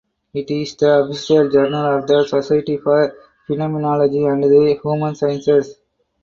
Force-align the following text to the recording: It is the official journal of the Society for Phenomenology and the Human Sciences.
It 0.33 0.49
is 0.49 0.75
the 0.77 1.01
official 1.03 1.47
journal 1.51 1.99
of 1.99 2.07
the 2.07 2.25
Society 2.25 2.77
for 2.77 3.13
Phenomenology 3.45 4.25
and 4.25 4.43
the 4.43 4.79
Human 4.83 5.13
Sciences. 5.13 5.75